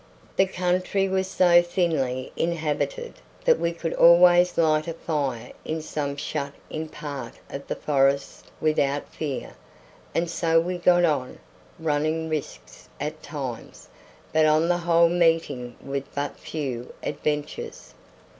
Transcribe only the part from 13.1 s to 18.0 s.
times, but on the whole meeting with but few adventures.